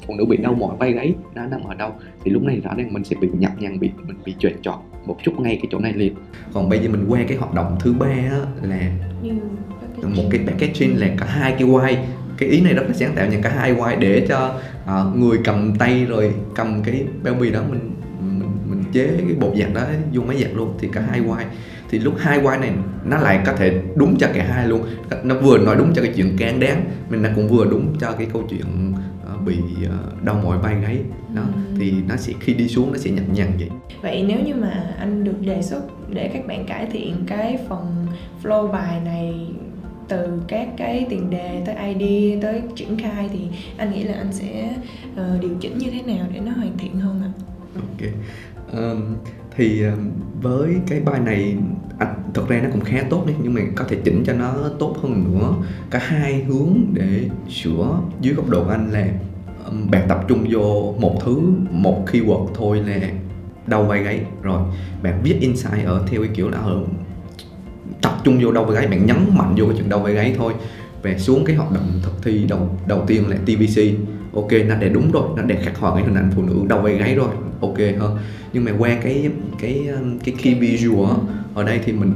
phụ 0.07 0.13
nữ 0.17 0.25
bị 0.25 0.37
đau 0.37 0.53
mỏi 0.53 0.75
vai 0.79 0.91
gáy? 0.91 1.13
Nó 1.35 1.45
nằm 1.45 1.63
ở 1.63 1.75
đâu? 1.75 1.91
Thì 2.23 2.31
lúc 2.31 2.43
này 2.43 2.59
rõ 2.63 2.73
ràng 2.77 2.93
mình 2.93 3.03
sẽ 3.03 3.15
bị 3.21 3.29
nhập 3.33 3.51
nhằng 3.59 3.79
bị 3.79 3.89
mình 4.07 4.17
bị 4.25 4.33
chuyển 4.39 4.55
chọn 4.61 4.79
một 5.05 5.17
chút 5.23 5.39
ngay 5.39 5.55
cái 5.55 5.67
chỗ 5.71 5.79
này 5.79 5.93
liền. 5.93 6.13
Còn 6.53 6.69
bây 6.69 6.79
giờ 6.79 6.89
mình 6.89 7.05
qua 7.09 7.19
cái 7.27 7.37
hoạt 7.37 7.53
động 7.53 7.75
thứ 7.79 7.93
ba 7.93 8.31
là 8.61 8.91
một 10.01 10.23
cái 10.31 10.41
packaging 10.47 10.99
là 10.99 11.15
cả 11.17 11.25
hai 11.25 11.55
cái 11.59 11.63
quay 11.67 12.05
cái 12.37 12.49
ý 12.49 12.61
này 12.61 12.73
rất 12.73 12.83
là 12.87 12.93
sáng 12.93 13.15
tạo 13.15 13.27
nha. 13.27 13.37
Cả 13.43 13.49
hai 13.49 13.71
quay 13.71 13.95
để 13.95 14.25
cho 14.29 14.55
uh, 14.83 15.15
người 15.15 15.37
cầm 15.43 15.75
tay 15.75 16.05
rồi 16.05 16.33
cầm 16.55 16.83
cái 16.83 17.05
bao 17.23 17.33
bì 17.33 17.51
đó 17.51 17.61
mình 17.69 17.91
mình 18.19 18.49
mình 18.69 18.83
chế 18.93 19.07
cái 19.17 19.35
bột 19.39 19.53
giặt 19.57 19.73
đó 19.73 19.81
vô 20.13 20.21
máy 20.21 20.37
giặt 20.41 20.51
luôn. 20.55 20.73
Thì 20.79 20.87
cả 20.93 21.01
hai 21.11 21.19
quay 21.19 21.45
thì 21.89 21.99
lúc 21.99 22.13
hai 22.17 22.39
quay 22.43 22.57
này 22.57 22.71
nó 23.05 23.17
lại 23.17 23.39
có 23.45 23.53
thể 23.53 23.81
đúng 23.95 24.17
cho 24.17 24.27
cả 24.33 24.45
hai 24.49 24.67
luôn. 24.67 24.81
Nó 25.23 25.35
vừa 25.35 25.57
nói 25.57 25.75
đúng 25.75 25.93
cho 25.93 26.01
cái 26.01 26.11
chuyện 26.15 26.37
can 26.37 26.59
đáng 26.59 26.85
mình 27.09 27.21
nó 27.21 27.29
cũng 27.35 27.47
vừa 27.47 27.65
đúng 27.65 27.95
cho 27.99 28.11
cái 28.11 28.27
câu 28.33 28.43
chuyện 28.49 28.93
uh, 29.33 29.41
bị 29.45 29.57
uh, 29.85 30.23
đau 30.23 30.41
mỏi 30.43 30.57
vai 30.57 30.75
gáy. 30.81 30.97
Đó 31.35 31.41
ừ. 31.41 31.75
thì 31.79 31.93
nó 32.07 32.15
sẽ 32.15 32.33
khi 32.39 32.53
đi 32.53 32.67
xuống 32.67 32.91
nó 32.91 32.97
sẽ 32.97 33.11
nhập 33.11 33.25
nhằn 33.33 33.47
vậy. 33.59 33.69
Vậy 34.01 34.25
nếu 34.27 34.37
như 34.45 34.55
mà 34.55 34.95
anh 34.99 35.23
được 35.23 35.41
đề 35.41 35.61
xuất 35.61 35.81
để 36.09 36.29
các 36.33 36.47
bạn 36.47 36.65
cải 36.65 36.87
thiện 36.91 37.15
cái 37.27 37.57
phần 37.69 38.07
flow 38.43 38.71
bài 38.71 39.01
này 39.05 39.47
từ 40.07 40.41
các 40.47 40.67
cái 40.77 41.05
tiền 41.09 41.29
đề 41.29 41.63
tới 41.65 41.75
idea 41.75 42.41
tới 42.41 42.61
triển 42.75 42.97
khai 42.97 43.29
thì 43.33 43.39
anh 43.77 43.91
nghĩ 43.91 44.03
là 44.03 44.13
anh 44.13 44.33
sẽ 44.33 44.77
uh, 45.11 45.41
điều 45.41 45.55
chỉnh 45.61 45.77
như 45.77 45.91
thế 45.91 46.01
nào 46.01 46.25
để 46.33 46.39
nó 46.39 46.51
hoàn 46.51 46.77
thiện 46.77 46.99
hơn 46.99 47.21
ạ? 47.23 47.31
Ok. 47.75 48.11
Um, 48.73 49.15
thì 49.57 49.83
với 50.41 50.75
cái 50.87 50.99
bài 50.99 51.19
này 51.19 51.57
à, 51.99 52.15
thật 52.33 52.47
ra 52.47 52.61
nó 52.63 52.69
cũng 52.71 52.81
khá 52.81 53.03
tốt 53.09 53.23
đấy 53.25 53.35
nhưng 53.43 53.53
mà 53.53 53.61
có 53.75 53.85
thể 53.87 53.97
chỉnh 54.03 54.23
cho 54.25 54.33
nó 54.33 54.53
tốt 54.79 54.95
hơn 55.01 55.23
nữa 55.23 55.53
cả 55.91 55.99
hai 55.99 56.43
hướng 56.43 56.77
để 56.93 57.29
sửa 57.49 57.99
dưới 58.21 58.33
góc 58.33 58.49
độ 58.49 58.67
anh 58.67 58.91
là 58.91 59.07
um, 59.65 59.91
bạn 59.91 60.05
tập 60.07 60.25
trung 60.27 60.45
vô 60.49 60.95
một 60.99 61.21
thứ 61.25 61.41
một 61.71 62.05
keyword 62.11 62.47
thôi 62.53 62.83
là 62.87 63.09
đầu 63.67 63.83
vai 63.83 64.03
gáy 64.03 64.19
rồi 64.41 64.61
bạn 65.03 65.21
viết 65.23 65.37
insight 65.39 65.85
ở 65.85 66.03
theo 66.07 66.21
cái 66.21 66.29
kiểu 66.35 66.49
là 66.49 66.57
ờ, 66.57 66.83
tập 68.01 68.17
trung 68.23 68.39
vô 68.41 68.51
đau 68.51 68.65
vai 68.65 68.75
gáy 68.75 68.87
bạn 68.87 69.05
nhấn 69.05 69.17
mạnh 69.33 69.53
vô 69.57 69.65
cái 69.65 69.75
chuyện 69.77 69.89
đau 69.89 69.99
vai 69.99 70.13
gáy 70.13 70.35
thôi. 70.37 70.53
Về 71.01 71.17
xuống 71.17 71.45
cái 71.45 71.55
hoạt 71.55 71.71
động 71.71 71.99
thực 72.03 72.23
thi 72.23 72.45
đầu 72.49 72.77
đầu 72.87 73.03
tiên 73.07 73.29
là 73.29 73.37
TVC 73.45 73.81
ok, 74.33 74.51
nó 74.67 74.75
để 74.75 74.89
đúng 74.89 75.11
rồi, 75.11 75.23
nó 75.35 75.43
để 75.43 75.55
khắc 75.63 75.77
họa 75.77 75.95
cái 75.95 76.03
hình 76.03 76.15
ảnh 76.15 76.31
phụ 76.35 76.41
nữ 76.41 76.55
đau 76.67 76.81
vai 76.81 76.97
gáy 76.97 77.15
rồi, 77.15 77.29
ok 77.61 77.77
hơn. 77.99 78.17
Nhưng 78.53 78.65
mà 78.65 78.71
qua 78.77 78.97
cái 79.03 79.29
cái 79.59 79.87
um, 79.87 80.19
cái 80.19 80.35
key 80.43 80.53
visual 80.53 81.09
ở 81.53 81.63
đây 81.63 81.79
thì 81.85 81.93
mình 81.93 82.13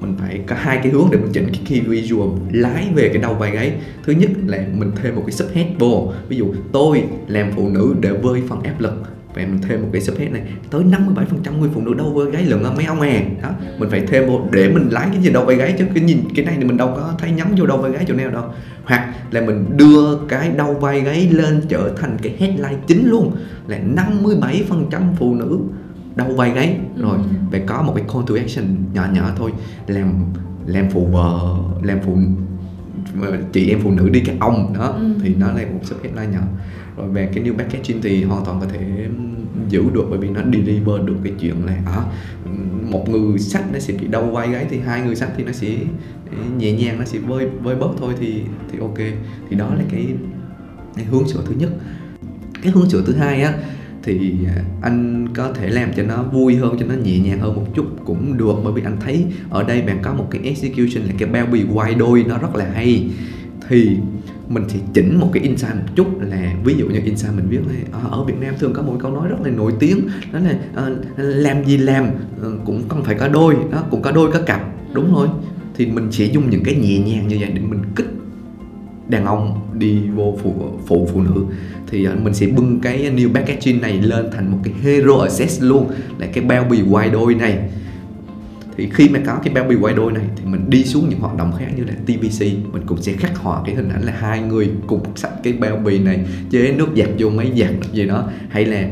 mình 0.00 0.14
phải 0.18 0.40
có 0.46 0.56
hai 0.58 0.78
cái 0.82 0.92
hướng 0.92 1.08
để 1.12 1.18
mình 1.18 1.32
chỉnh 1.32 1.46
cái 1.52 1.62
key 1.68 1.80
visual 1.80 2.28
lái 2.52 2.86
về 2.94 3.08
cái 3.08 3.22
đầu 3.22 3.34
vai 3.34 3.50
gáy 3.50 3.72
thứ 4.04 4.12
nhất 4.12 4.30
là 4.46 4.66
mình 4.74 4.90
thêm 5.02 5.16
một 5.16 5.22
cái 5.26 5.32
subhead 5.32 5.66
vô. 5.78 6.12
Ví 6.28 6.36
dụ, 6.36 6.54
tôi 6.72 7.04
làm 7.26 7.50
phụ 7.56 7.68
nữ 7.68 7.94
để 8.00 8.10
vơi 8.12 8.42
phần 8.48 8.62
áp 8.62 8.80
lực 8.80 9.02
và 9.34 9.42
mình 9.42 9.58
thêm 9.62 9.82
một 9.82 9.88
cái 9.92 10.02
subhead 10.02 10.32
này 10.32 10.42
tới 10.70 10.82
57% 10.84 11.58
người 11.58 11.70
phụ 11.74 11.80
nữ 11.80 11.94
đau 11.94 12.10
vai 12.10 12.30
gáy 12.32 12.44
lận 12.44 12.62
mấy 12.76 12.84
ông 12.84 13.00
à. 13.00 13.20
Đó 13.42 13.48
mình 13.78 13.90
phải 13.90 14.00
thêm 14.00 14.26
một 14.26 14.48
để 14.52 14.68
mình 14.68 14.88
lái 14.90 15.08
cái 15.12 15.22
gì 15.22 15.30
đau 15.30 15.44
vai 15.44 15.56
gáy 15.56 15.74
chứ 15.78 15.84
cái 15.94 16.04
nhìn 16.04 16.18
cái 16.34 16.44
này 16.44 16.54
thì 16.58 16.64
mình 16.64 16.76
đâu 16.76 16.92
có 16.96 17.14
thấy 17.18 17.30
nhắm 17.30 17.48
vô 17.56 17.66
đau 17.66 17.78
vai 17.78 17.92
gáy 17.92 18.04
chỗ 18.08 18.14
nào 18.14 18.30
đâu. 18.30 18.44
Hoặc 18.84 19.14
là 19.30 19.40
mình 19.40 19.64
đưa 19.76 20.18
cái 20.28 20.48
đau 20.48 20.74
vai 20.74 21.00
gáy 21.00 21.28
lên 21.30 21.62
trở 21.68 21.92
thành 21.96 22.16
cái 22.22 22.36
headline 22.38 22.76
chính 22.86 23.08
luôn 23.10 23.36
là 23.66 23.78
57% 23.96 25.14
phụ 25.18 25.34
nữ 25.34 25.58
đau 26.16 26.28
vai 26.28 26.50
gáy 26.50 26.78
rồi 26.96 27.16
ừ. 27.16 27.24
phải 27.50 27.60
có 27.66 27.82
một 27.82 27.92
cái 27.96 28.04
call 28.12 28.24
to 28.26 28.34
action 28.34 28.64
nhỏ 28.92 29.06
nhỏ 29.12 29.30
thôi 29.36 29.52
làm 29.86 30.12
làm 30.66 30.90
phụ 30.90 31.06
vợ 31.06 31.56
làm 31.82 31.98
phụ 32.06 32.18
chị 33.52 33.70
em 33.70 33.80
phụ 33.82 33.90
nữ 33.90 34.08
đi 34.08 34.20
các 34.20 34.36
ông 34.40 34.74
đó 34.78 34.86
ừ. 34.86 35.14
thì 35.22 35.34
nó 35.34 35.46
là 35.46 35.64
một 35.72 35.80
sub 35.82 36.02
headline 36.02 36.32
nhỏ. 36.32 36.42
Rồi 36.96 37.08
về 37.08 37.30
cái 37.34 37.44
new 37.44 37.56
packaging 37.56 38.02
thì 38.02 38.24
hoàn 38.24 38.44
toàn 38.44 38.60
có 38.60 38.66
thể 38.66 39.08
giữ 39.68 39.82
được 39.92 40.06
bởi 40.10 40.18
vì 40.18 40.28
nó 40.28 40.40
deliver 40.52 41.04
được 41.04 41.16
cái 41.24 41.32
chuyện 41.40 41.66
là 41.66 41.76
à, 41.86 42.02
một 42.90 43.08
người 43.08 43.38
sách 43.38 43.64
nó 43.72 43.78
sẽ 43.78 43.94
bị 44.00 44.06
đau 44.06 44.22
vai 44.22 44.48
gáy 44.48 44.66
thì 44.70 44.78
hai 44.78 45.02
người 45.02 45.16
sách 45.16 45.30
thì 45.36 45.44
nó 45.44 45.52
sẽ 45.52 45.68
nhẹ 46.58 46.72
nhàng 46.72 46.98
nó 46.98 47.04
sẽ 47.04 47.18
vơi 47.18 47.46
vơi 47.62 47.76
bớt 47.76 47.90
thôi 47.98 48.14
thì 48.20 48.42
thì 48.72 48.78
ok. 48.78 48.98
Thì 49.50 49.56
đó 49.56 49.74
là 49.74 49.84
cái, 49.90 50.06
cái 50.96 51.04
hướng 51.04 51.28
sửa 51.28 51.40
thứ 51.46 51.54
nhất. 51.58 51.70
Cái 52.62 52.72
hướng 52.72 52.90
sửa 52.90 53.02
thứ 53.06 53.14
hai 53.14 53.42
á 53.42 53.54
thì 54.04 54.32
à, 54.46 54.62
anh 54.82 55.28
có 55.34 55.52
thể 55.52 55.68
làm 55.68 55.92
cho 55.96 56.02
nó 56.02 56.22
vui 56.22 56.56
hơn, 56.56 56.76
cho 56.80 56.86
nó 56.86 56.94
nhẹ 56.94 57.18
nhàng 57.18 57.40
hơn 57.40 57.54
một 57.54 57.66
chút 57.74 57.86
cũng 58.04 58.38
được. 58.38 58.54
Bởi 58.64 58.72
vì 58.72 58.82
anh 58.82 58.96
thấy 59.00 59.24
ở 59.50 59.62
đây 59.62 59.82
bạn 59.82 59.98
có 60.02 60.14
một 60.14 60.26
cái 60.30 60.42
execution 60.44 61.04
là 61.04 61.12
cái 61.18 61.28
bao 61.28 61.46
bì 61.46 61.64
quay 61.74 61.94
đôi, 61.94 62.24
nó 62.28 62.38
rất 62.38 62.54
là 62.54 62.66
hay. 62.74 63.06
Thì 63.68 63.96
mình 64.48 64.64
sẽ 64.68 64.78
chỉnh 64.94 65.20
một 65.20 65.30
cái 65.32 65.42
insight 65.42 65.74
một 65.74 65.92
chút 65.94 66.06
là, 66.20 66.54
ví 66.64 66.74
dụ 66.78 66.86
như 66.86 67.00
insight 67.04 67.32
mình 67.36 67.46
viết 67.48 67.58
là 67.68 67.74
ờ, 67.92 68.00
ở 68.10 68.24
Việt 68.24 68.34
Nam 68.40 68.54
thường 68.58 68.72
có 68.72 68.82
một 68.82 68.96
câu 69.00 69.12
nói 69.12 69.28
rất 69.28 69.36
là 69.44 69.50
nổi 69.50 69.72
tiếng, 69.78 70.08
đó 70.32 70.38
là 70.38 70.58
ờ, 70.74 70.96
làm 71.16 71.64
gì 71.64 71.76
làm 71.76 72.06
ờ, 72.42 72.52
cũng 72.64 72.88
không 72.88 73.04
phải 73.04 73.14
có 73.14 73.28
đôi, 73.28 73.54
đó, 73.72 73.84
cũng 73.90 74.02
có 74.02 74.12
đôi 74.12 74.32
có 74.32 74.40
cặp. 74.46 74.60
Đúng 74.92 75.14
rồi. 75.14 75.28
Thì 75.76 75.86
mình 75.86 76.12
sẽ 76.12 76.24
dùng 76.24 76.50
những 76.50 76.64
cái 76.64 76.74
nhẹ 76.74 76.98
nhàng 76.98 77.28
như 77.28 77.36
vậy 77.40 77.50
để 77.54 77.60
mình 77.60 77.80
kích 77.96 78.06
đàn 79.08 79.24
ông 79.24 79.60
đi 79.78 80.00
vô 80.14 80.38
phụ 80.42 80.54
phụ 80.86 81.08
phụ 81.12 81.22
nữ 81.22 81.44
thì 81.86 82.04
à, 82.04 82.12
mình 82.22 82.34
sẽ 82.34 82.46
bưng 82.46 82.80
cái 82.80 83.10
new 83.16 83.34
packaging 83.34 83.80
này 83.80 84.02
lên 84.02 84.30
thành 84.32 84.50
một 84.52 84.58
cái 84.64 84.74
hero 84.82 85.18
access 85.18 85.62
luôn 85.62 85.90
là 86.18 86.26
cái 86.26 86.44
bao 86.44 86.64
bì 86.64 86.82
quay 86.90 87.10
đôi 87.10 87.34
này. 87.34 87.58
Thì 88.76 88.88
khi 88.94 89.08
mà 89.08 89.20
có 89.26 89.38
cái 89.44 89.54
bao 89.54 89.64
bì 89.64 89.76
quay 89.76 89.94
đôi 89.94 90.12
này 90.12 90.24
thì 90.36 90.44
mình 90.44 90.70
đi 90.70 90.84
xuống 90.84 91.08
những 91.08 91.20
hoạt 91.20 91.36
động 91.36 91.52
khác 91.58 91.66
như 91.76 91.84
là 91.84 91.92
TVC 92.06 92.40
mình 92.72 92.82
cũng 92.86 93.02
sẽ 93.02 93.12
khắc 93.12 93.38
họa 93.38 93.62
cái 93.66 93.74
hình 93.74 93.88
ảnh 93.88 94.02
là 94.02 94.12
hai 94.18 94.40
người 94.40 94.70
cùng 94.86 95.00
sạch 95.16 95.32
cái 95.42 95.52
bao 95.52 95.76
bì 95.76 95.98
này 95.98 96.24
chế 96.50 96.72
nước 96.72 96.88
giặt 96.96 97.08
vô 97.18 97.30
máy 97.30 97.52
giặt 97.56 97.92
gì 97.92 98.06
đó. 98.06 98.28
Hay 98.48 98.64
là 98.64 98.88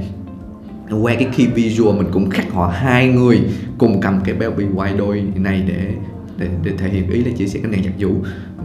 qua 1.02 1.14
cái 1.14 1.28
key 1.36 1.46
visual 1.46 1.96
mình 1.96 2.06
cũng 2.12 2.30
khắc 2.30 2.50
họa 2.52 2.72
hai 2.72 3.08
người 3.08 3.40
cùng 3.78 4.00
cầm 4.00 4.20
cái 4.24 4.34
bao 4.34 4.50
bì 4.50 4.64
quay 4.74 4.94
đôi 4.94 5.24
này 5.34 5.64
để 5.68 5.94
để, 6.38 6.48
để 6.64 6.70
thể 6.78 6.88
hiện 6.88 7.10
ý 7.10 7.24
là 7.24 7.30
chia 7.36 7.46
sẻ 7.46 7.60
cái 7.62 7.72
này 7.72 7.82
giặt 7.84 7.94
vụ 7.98 8.16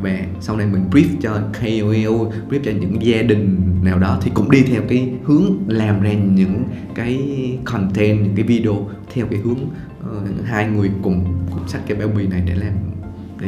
và 0.01 0.19
sau 0.39 0.57
này 0.57 0.67
mình 0.67 0.83
brief 0.91 1.07
cho 1.21 1.41
KOL 1.53 2.27
brief 2.49 2.59
cho 2.63 2.71
những 2.71 2.97
gia 3.01 3.21
đình 3.21 3.59
nào 3.83 3.99
đó 3.99 4.19
thì 4.21 4.31
cũng 4.33 4.51
đi 4.51 4.63
theo 4.63 4.81
cái 4.89 5.09
hướng 5.23 5.57
làm 5.67 6.01
ra 6.01 6.13
những 6.13 6.63
cái 6.95 7.19
content 7.63 8.21
những 8.23 8.35
cái 8.35 8.45
video 8.45 8.89
theo 9.13 9.25
cái 9.31 9.39
hướng 9.39 9.59
uh, 9.99 10.45
hai 10.45 10.69
người 10.69 10.91
cùng 11.01 11.25
cùng 11.51 11.67
sách 11.67 11.81
cái 11.87 11.97
bao 11.97 12.07
bì 12.07 12.27
này 12.27 12.43
để 12.45 12.55
làm 12.55 12.73
để, 13.41 13.47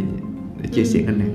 để 0.62 0.68
chia 0.72 0.84
sẻ 0.84 1.04
cái 1.06 1.16
này 1.16 1.28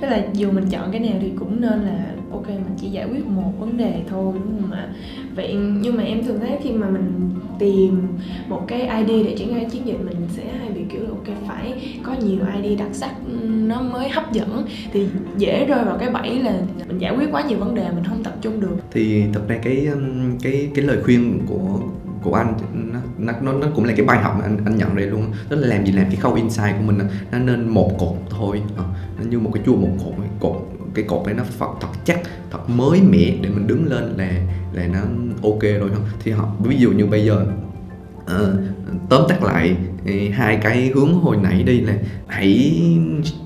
tức 0.00 0.08
là 0.08 0.26
dù 0.32 0.50
mình 0.50 0.64
chọn 0.70 0.90
cái 0.92 1.00
nào 1.00 1.14
thì 1.20 1.30
cũng 1.38 1.60
nên 1.60 1.80
là, 1.80 2.14
ok, 2.32 2.48
mình 2.48 2.76
chỉ 2.80 2.88
giải 2.88 3.06
quyết 3.10 3.26
một 3.26 3.52
vấn 3.58 3.76
đề 3.76 3.94
thôi, 4.08 4.32
đúng 4.34 4.60
không 4.60 4.72
ạ? 4.72 4.88
Vậy 5.36 5.54
nhưng 5.54 5.96
mà 5.96 6.02
em 6.02 6.24
thường 6.24 6.40
thấy 6.40 6.58
khi 6.62 6.72
mà 6.72 6.90
mình 6.90 7.30
tìm 7.58 8.02
một 8.48 8.64
cái 8.68 8.80
ID 8.80 9.26
để 9.26 9.34
triển 9.38 9.54
khai 9.54 9.64
chiến 9.70 9.86
dịch, 9.86 9.98
mình 10.04 10.16
sẽ 10.28 10.42
hay 10.58 10.68
bị 10.68 10.80
kiểu 10.92 11.02
là, 11.02 11.08
ok, 11.08 11.48
phải 11.48 11.74
có 12.02 12.14
nhiều 12.24 12.38
ID 12.62 12.78
đặc 12.78 12.88
sắc 12.92 13.14
nó 13.66 13.82
mới 13.82 14.08
hấp 14.08 14.32
dẫn. 14.32 14.66
Thì 14.92 15.06
dễ 15.38 15.64
rơi 15.64 15.84
vào 15.84 15.96
cái 15.98 16.10
bẫy 16.10 16.38
là 16.42 16.58
mình 16.88 16.98
giải 16.98 17.14
quyết 17.16 17.28
quá 17.32 17.42
nhiều 17.48 17.58
vấn 17.58 17.74
đề, 17.74 17.90
mình 17.94 18.04
không 18.04 18.22
tập 18.22 18.36
trung 18.40 18.60
được. 18.60 18.76
Thì 18.90 19.24
thật 19.32 19.42
ra 19.48 19.58
cái 19.62 19.88
cái 20.42 20.68
cái 20.74 20.84
lời 20.84 20.98
khuyên 21.02 21.40
của 21.46 21.80
của 22.24 22.34
anh 22.34 22.54
nó 23.18 23.32
nó 23.42 23.52
nó 23.52 23.66
cũng 23.74 23.84
là 23.84 23.92
cái 23.96 24.06
bài 24.06 24.22
học 24.22 24.34
mà 24.38 24.44
anh 24.44 24.58
anh 24.64 24.76
nhận 24.78 24.96
đây 24.96 25.06
luôn 25.06 25.32
tức 25.48 25.56
là 25.56 25.66
làm 25.66 25.86
gì 25.86 25.92
làm 25.92 26.06
cái 26.06 26.16
khâu 26.16 26.34
inside 26.34 26.74
của 26.78 26.84
mình 26.92 26.98
nó 27.32 27.38
nên 27.38 27.68
một 27.68 27.98
cột 27.98 28.16
thôi. 28.30 28.62
À, 28.76 28.84
nó 29.18 29.24
như 29.30 29.38
một 29.38 29.50
cái 29.54 29.62
chuông 29.66 29.82
một 29.82 29.88
cột 30.04 30.14
cột 30.40 30.68
cái 30.94 31.04
cột 31.08 31.26
đấy 31.26 31.34
nó 31.34 31.44
phải 31.44 31.68
thật 31.80 31.88
chắc 32.04 32.20
thật 32.50 32.70
mới 32.70 33.02
mẻ 33.02 33.34
để 33.40 33.48
mình 33.48 33.66
đứng 33.66 33.86
lên 33.86 34.04
là 34.16 34.30
là 34.72 34.86
nó 34.86 35.00
ok 35.42 35.62
rồi 35.62 35.90
không? 35.94 36.04
Thì 36.24 36.30
họ 36.30 36.48
ví 36.64 36.76
dụ 36.76 36.90
như 36.90 37.06
bây 37.06 37.24
giờ 37.24 37.46
uh, 38.24 38.30
tóm 39.08 39.22
tắt 39.28 39.42
lại 39.42 39.76
ờ, 40.06 40.12
hai 40.32 40.56
cái 40.56 40.90
hướng 40.94 41.14
hồi 41.14 41.36
nãy 41.36 41.62
đi 41.62 41.80
là 41.80 41.94
hãy 42.26 42.82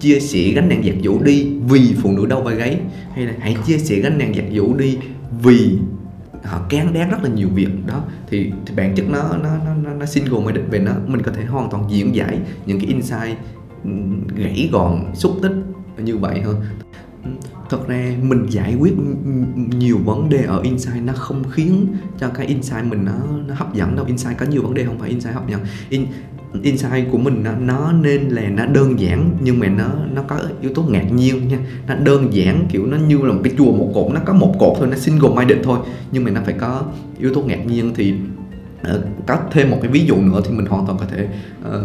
chia 0.01 0.21
sẻ 0.21 0.41
gánh 0.55 0.69
nặng 0.69 0.83
giặt 0.85 0.95
giũ 1.05 1.23
đi 1.23 1.47
vì 1.69 1.95
phụ 2.03 2.13
nữ 2.13 2.27
đau 2.27 2.41
vai 2.41 2.55
gáy 2.55 2.79
hay 3.15 3.27
là 3.27 3.33
hãy 3.41 3.57
chia 3.67 3.79
sẻ 3.79 3.97
gánh 3.97 4.19
nặng 4.19 4.35
giặt 4.35 4.45
giũ 4.53 4.75
đi 4.75 4.99
vì 5.43 5.79
họ 6.45 6.61
kén 6.69 6.93
đáng 6.93 7.11
rất 7.11 7.19
là 7.23 7.29
nhiều 7.29 7.49
việc. 7.55 7.69
Đó 7.87 8.05
thì, 8.29 8.53
thì 8.67 8.75
bản 8.75 8.95
chất 8.95 9.07
nó 9.09 9.37
nó 9.43 9.51
nó 9.85 9.95
nó 9.95 10.07
single 10.07 10.41
minded 10.47 10.65
về 10.71 10.79
nó 10.79 10.93
mình 11.07 11.23
có 11.23 11.33
thể 11.33 11.45
hoàn 11.45 11.71
toàn 11.71 11.85
diễn 11.91 12.15
giải 12.15 12.41
những 12.67 12.81
cái 12.81 12.89
insight 12.89 13.39
gãy 14.37 14.69
gọn 14.73 15.05
xúc 15.15 15.39
tích 15.43 15.53
như 15.99 16.17
vậy 16.17 16.41
hơn 16.41 16.57
thật 17.71 17.89
ra 17.89 18.13
mình 18.23 18.47
giải 18.49 18.77
quyết 18.81 18.93
nhiều 19.57 19.99
vấn 20.05 20.29
đề 20.29 20.43
ở 20.43 20.61
insight 20.61 21.03
nó 21.05 21.13
không 21.13 21.45
khiến 21.51 21.87
cho 22.19 22.29
cái 22.29 22.47
insight 22.47 22.85
mình 22.85 23.05
nó 23.05 23.13
nó 23.47 23.55
hấp 23.55 23.75
dẫn 23.75 23.97
đâu. 23.97 24.05
Insight 24.05 24.39
có 24.39 24.47
nhiều 24.47 24.63
vấn 24.63 24.75
đề 24.75 24.85
không 24.85 24.99
phải 24.99 25.09
insight 25.09 25.35
hấp 25.35 25.49
dẫn. 25.49 25.61
In 25.89 26.07
Ừ. 26.53 26.61
insight 26.63 27.11
của 27.13 27.19
mình 27.19 27.43
nó, 27.43 27.53
nó 27.53 27.93
nên 27.93 28.29
là 28.29 28.43
nó 28.43 28.67
đơn 28.67 29.01
giản 29.01 29.31
nhưng 29.41 29.59
mà 29.59 29.69
nó 29.69 29.89
nó 30.15 30.23
có 30.23 30.37
yếu 30.61 30.75
tố 30.75 30.83
ngạc 30.83 31.13
nhiên 31.13 31.49
nha. 31.49 31.59
Nó 31.89 31.95
đơn 31.95 32.29
giản 32.33 32.67
kiểu 32.69 32.87
nó 32.87 32.97
như 32.97 33.19
là 33.19 33.33
một 33.33 33.41
cái 33.45 33.53
chùa 33.59 33.73
một 33.73 33.91
cột 33.95 34.13
nó 34.13 34.21
có 34.25 34.33
một 34.33 34.55
cột 34.59 34.73
thôi 34.79 34.89
nó 34.91 34.97
single 34.97 35.31
minded 35.37 35.59
thôi 35.65 35.79
nhưng 36.13 36.25
mà 36.25 36.31
nó 36.31 36.41
phải 36.45 36.55
có 36.55 36.83
yếu 37.19 37.35
tố 37.35 37.43
ngạc 37.43 37.67
nhiên 37.67 37.93
thì 37.97 38.15
ờ, 38.83 39.03
có 39.27 39.39
thêm 39.53 39.71
một 39.71 39.79
cái 39.83 39.91
ví 39.91 40.07
dụ 40.07 40.17
nữa 40.17 40.41
thì 40.45 40.51
mình 40.51 40.67
hoàn 40.67 40.87
toàn 40.87 40.99
có 40.99 41.05
thể 41.11 41.29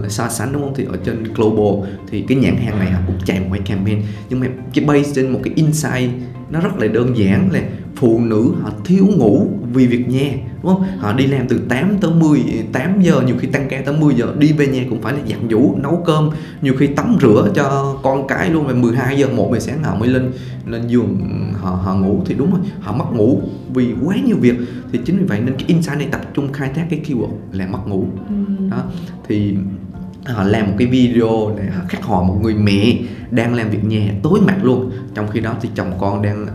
uh, 0.06 0.12
so 0.12 0.30
sánh 0.30 0.54
đúng 0.54 0.62
không? 0.62 0.74
Thì 0.76 0.86
ở 0.86 0.98
trên 1.06 1.24
global 1.24 1.90
thì 2.10 2.22
cái 2.28 2.38
nhãn 2.38 2.58
hàng 2.58 2.80
này 2.80 2.92
họ 2.92 3.00
cũng 3.08 3.16
chạy 3.26 3.40
một 3.40 3.48
cái 3.52 3.62
campaign 3.66 4.02
nhưng 4.30 4.40
mà 4.40 4.48
cái 4.74 4.86
base 4.86 5.12
trên 5.16 5.30
một 5.30 5.40
cái 5.44 5.54
insight 5.56 6.12
nó 6.50 6.60
rất 6.60 6.78
là 6.78 6.88
đơn 6.88 7.18
giản 7.18 7.52
là 7.52 7.62
phụ 7.96 8.20
nữ 8.20 8.54
họ 8.62 8.72
thiếu 8.86 9.06
ngủ 9.18 9.48
vì 9.74 9.88
việc 9.88 10.10
nhà 10.10 10.32
đúng 10.64 10.74
không? 10.74 10.84
Họ 11.00 11.14
đi 11.14 11.28
làm 11.28 11.48
từ 11.48 11.62
8 11.70 11.98
tới 12.02 12.12
10 12.12 12.40
8 12.72 13.02
giờ 13.02 13.22
nhiều 13.22 13.36
khi 13.40 13.48
tăng 13.48 13.68
ca 13.70 13.82
tới 13.86 13.96
10 13.98 14.16
giờ 14.16 14.34
đi 14.38 14.54
về 14.54 14.68
nhà 14.68 14.84
cũng 14.90 15.02
phải 15.02 15.14
là 15.14 15.20
giặt 15.30 15.40
giũ 15.50 15.76
nấu 15.84 16.04
cơm 16.06 16.30
nhiều 16.62 16.74
khi 16.80 16.88
tắm 16.88 17.18
rửa 17.22 17.52
cho 17.56 17.98
con 18.04 18.28
cái 18.28 18.50
luôn 18.50 18.68
và 18.68 18.74
12 18.74 19.18
giờ 19.18 19.28
1 19.28 19.50
giờ 19.54 19.60
sáng 19.60 19.84
họ 19.84 19.96
mới 19.96 20.10
lên 20.10 20.32
lên 20.66 20.88
giường 20.88 21.20
họ 21.54 21.70
họ 21.70 21.96
ngủ 21.96 22.22
thì 22.26 22.36
đúng 22.36 22.52
rồi 22.52 22.60
họ 22.80 22.92
mất 22.92 23.06
ngủ 23.14 23.42
vì 23.74 23.94
quá 24.04 24.16
nhiều 24.26 24.38
việc. 24.40 24.56
Thì 24.92 25.00
chính 25.06 25.18
vì 25.18 25.26
vậy 25.26 25.40
nên 25.40 25.56
cái 25.58 25.66
insight 25.68 25.98
này 25.98 26.08
tập 26.12 26.22
trung 26.34 26.54
khai 26.54 26.70
thác 26.76 26.86
cái 26.90 27.02
keyword 27.08 27.32
là 27.52 27.68
mất 27.68 27.88
ngủ. 27.88 28.06
Ừ. 28.30 28.36
đó 28.72 28.84
thì 29.28 29.56
họ 30.26 30.44
làm 30.44 30.68
một 30.68 30.74
cái 30.78 30.88
video 30.88 31.56
để 31.58 31.70
họ 31.70 31.82
khắc 31.90 32.04
họa 32.04 32.24
một 32.24 32.40
người 32.42 32.56
mẹ 32.56 32.98
đang 33.32 33.54
làm 33.54 33.70
việc 33.70 33.84
nhà 33.84 34.14
tối 34.24 34.40
mặt 34.48 34.58
luôn. 34.64 34.92
Trong 35.14 35.28
khi 35.28 35.40
đó 35.40 35.56
thì 35.62 35.70
chồng 35.76 35.92
con 36.00 36.22
đang 36.22 36.48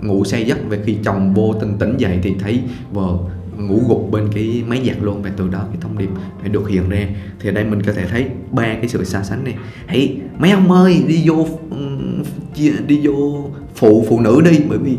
ngủ 0.00 0.24
say 0.24 0.44
giấc. 0.44 0.58
Về 0.68 0.78
khi 0.86 0.96
chồng 1.04 1.34
vô 1.34 1.54
tình 1.60 1.72
tỉnh 1.78 1.94
dậy 1.98 2.18
thì 2.22 2.34
thấy 2.38 2.60
vợ 2.92 3.18
ngủ 3.58 3.80
gục 3.88 4.10
bên 4.10 4.28
cái 4.34 4.62
máy 4.66 4.82
giặt 4.86 4.96
luôn. 5.00 5.22
Và 5.22 5.30
từ 5.36 5.48
đó 5.48 5.64
cái 5.68 5.76
thông 5.80 5.98
điệp 5.98 6.08
phải 6.40 6.48
được 6.48 6.68
hiện 6.68 6.88
ra. 6.88 7.08
Thì 7.40 7.48
ở 7.48 7.52
đây 7.52 7.64
mình 7.64 7.82
có 7.82 7.92
thể 7.92 8.06
thấy 8.06 8.26
ba 8.50 8.62
cái 8.74 8.88
sự 8.88 9.04
so 9.04 9.22
sánh 9.22 9.44
này. 9.44 9.54
Hãy, 9.86 10.16
mấy 10.38 10.50
ông 10.50 10.72
ơi, 10.72 11.04
đi 11.06 11.22
vô 11.26 11.46
đi 12.86 13.00
vô 13.02 13.50
phụ 13.74 14.06
phụ 14.08 14.20
nữ 14.20 14.40
đi. 14.44 14.60
Bởi 14.68 14.78
vì 14.78 14.96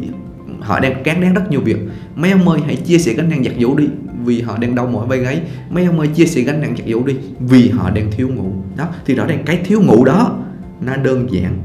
họ 0.60 0.80
đang 0.80 1.04
cán 1.04 1.22
đáng 1.22 1.34
rất 1.34 1.52
nhiều 1.52 1.62
việc. 1.62 1.78
Mấy 2.16 2.32
ông 2.32 2.50
ơi, 2.50 2.60
hãy 2.66 2.76
chia 2.76 2.98
sẻ 2.98 3.14
gánh 3.14 3.30
nặng 3.30 3.44
giặt 3.44 3.54
giũ 3.60 3.76
đi. 3.76 3.88
Vì 4.26 4.42
họ 4.42 4.58
đang 4.58 4.76
đau 4.76 4.88
mỏi 4.88 5.08
vai 5.08 5.20
gáy. 5.20 5.42
Mấy 5.70 5.86
ông 5.86 6.00
ơi, 6.00 6.08
chia 6.08 6.26
sẻ 6.26 6.42
gánh 6.42 6.62
nặng 6.62 6.76
giặt 6.78 6.88
giũ 6.88 7.04
đi. 7.04 7.16
Vì 7.40 7.70
họ 7.70 7.90
đang 7.90 8.12
thiếu 8.12 8.30
ngủ. 8.30 8.52
Đó, 8.78 8.88
thì 9.06 9.16
rõ 9.16 9.26
ràng 9.26 9.44
cái 9.46 9.62
thiếu 9.66 9.82
ngủ 9.82 10.06
đó, 10.06 10.40
nó 10.82 10.96
đơn 10.96 11.28
giản, 11.32 11.58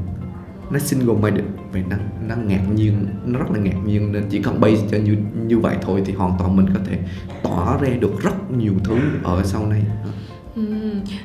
nó 0.71 0.79
single 0.79 1.15
minded 1.21 1.45
và 1.75 1.81
nó 1.89 1.97
nó 2.27 2.35
ngạc 2.35 2.61
nhiên 2.75 3.05
nó 3.25 3.39
rất 3.39 3.51
là 3.51 3.59
ngạc 3.59 3.85
nhiên 3.85 4.11
nên 4.11 4.23
chỉ 4.29 4.41
cần 4.41 4.61
base 4.61 4.87
cho 4.91 4.97
như 4.97 5.17
như 5.47 5.59
vậy 5.59 5.75
thôi 5.81 6.01
thì 6.05 6.13
hoàn 6.13 6.33
toàn 6.39 6.55
mình 6.55 6.65
có 6.73 6.79
thể 6.85 6.97
tỏa 7.43 7.77
ra 7.77 7.89
được 7.89 8.21
rất 8.21 8.51
nhiều 8.51 8.73
thứ 8.83 8.97
ở 9.23 9.43
sau 9.43 9.65
này. 9.67 9.81
Ừ, 10.55 10.63